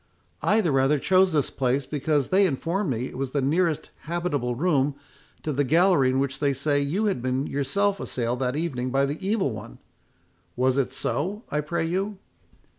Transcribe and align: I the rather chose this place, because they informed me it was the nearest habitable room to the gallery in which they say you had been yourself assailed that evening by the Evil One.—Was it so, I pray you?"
I 0.41 0.61
the 0.61 0.71
rather 0.71 0.97
chose 0.97 1.31
this 1.31 1.51
place, 1.51 1.85
because 1.85 2.29
they 2.29 2.47
informed 2.47 2.89
me 2.89 3.05
it 3.05 3.19
was 3.19 3.33
the 3.37 3.39
nearest 3.43 3.91
habitable 4.05 4.55
room 4.55 4.95
to 5.43 5.53
the 5.53 5.63
gallery 5.63 6.09
in 6.09 6.17
which 6.17 6.39
they 6.39 6.53
say 6.53 6.79
you 6.79 7.05
had 7.05 7.21
been 7.21 7.45
yourself 7.45 7.99
assailed 7.99 8.39
that 8.39 8.55
evening 8.55 8.89
by 8.89 9.05
the 9.05 9.23
Evil 9.23 9.51
One.—Was 9.51 10.79
it 10.79 10.91
so, 10.91 11.43
I 11.51 11.61
pray 11.61 11.85
you?" 11.85 12.17